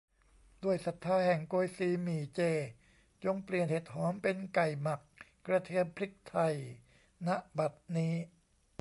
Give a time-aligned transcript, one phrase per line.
[0.63, 2.41] ด้วยศรัทธาแห่งโกยซีหมี่เจ
[3.23, 4.99] จงเปลี่ยนเห็ดหอมเป็นไก่หมัก
[5.45, 6.53] กระเทียมพริกไทย
[7.27, 8.13] ณ บัดนี้